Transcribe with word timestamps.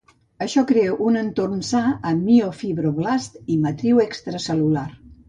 Això 0.43 0.61
crea 0.69 0.93
un 1.07 1.19
entorn 1.19 1.59
sa 1.67 1.81
amb 2.11 2.23
miofibroblasts 2.29 3.45
i 3.55 3.59
matriu 3.67 4.03
extracel·lular. 4.07 4.87